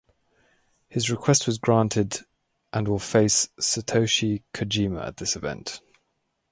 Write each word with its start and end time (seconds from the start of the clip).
His 0.89 1.11
request 1.11 1.45
was 1.45 1.59
granted 1.59 2.21
and 2.73 2.87
will 2.87 2.97
face 2.97 3.49
Satoshi 3.59 4.41
Kojima 4.51 5.05
at 5.05 5.17
this 5.17 5.35
event. 5.35 5.79